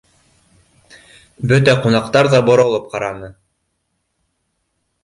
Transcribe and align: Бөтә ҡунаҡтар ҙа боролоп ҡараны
Бөтә 1.51 1.75
ҡунаҡтар 1.85 2.31
ҙа 2.35 2.41
боролоп 2.49 2.89
ҡараны 2.95 3.31